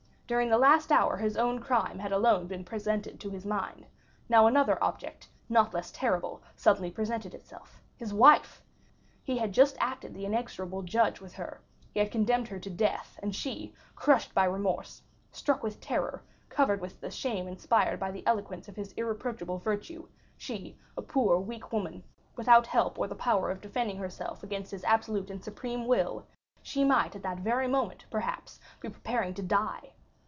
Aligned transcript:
During 0.31 0.47
the 0.47 0.57
last 0.57 0.93
hour 0.93 1.17
his 1.17 1.35
own 1.35 1.59
crime 1.59 1.99
had 1.99 2.13
alone 2.13 2.47
been 2.47 2.63
presented 2.63 3.19
to 3.19 3.29
his 3.29 3.45
mind; 3.45 3.85
now 4.29 4.47
another 4.47 4.81
object, 4.81 5.27
not 5.49 5.73
less 5.73 5.91
terrible, 5.91 6.41
suddenly 6.55 6.89
presented 6.89 7.33
itself. 7.33 7.81
His 7.97 8.13
wife! 8.13 8.61
He 9.25 9.37
had 9.39 9.51
just 9.51 9.75
acted 9.81 10.13
the 10.13 10.25
inexorable 10.25 10.83
judge 10.83 11.19
with 11.19 11.33
her, 11.33 11.59
he 11.93 11.99
had 11.99 12.13
condemned 12.13 12.47
her 12.47 12.59
to 12.59 12.69
death, 12.69 13.19
and 13.21 13.35
she, 13.35 13.75
crushed 13.93 14.33
by 14.33 14.45
remorse, 14.45 15.01
struck 15.33 15.63
with 15.63 15.81
terror, 15.81 16.23
covered 16.47 16.79
with 16.79 17.01
the 17.01 17.11
shame 17.11 17.45
inspired 17.45 17.99
by 17.99 18.09
the 18.09 18.25
eloquence 18.25 18.69
of 18.69 18.77
his 18.77 18.93
irreproachable 18.93 19.57
virtue,—she, 19.57 20.77
a 20.95 21.01
poor, 21.01 21.39
weak 21.41 21.73
woman, 21.73 22.05
without 22.37 22.67
help 22.67 22.97
or 22.97 23.07
the 23.09 23.15
power 23.15 23.51
of 23.51 23.59
defending 23.59 23.97
herself 23.97 24.43
against 24.43 24.71
his 24.71 24.85
absolute 24.85 25.29
and 25.29 25.43
supreme 25.43 25.85
will,—she 25.85 26.85
might 26.85 27.17
at 27.17 27.21
that 27.21 27.39
very 27.39 27.67
moment, 27.67 28.05
perhaps, 28.09 28.61
be 28.79 28.87
preparing 28.87 29.33
to 29.33 29.43
die! 29.43 29.91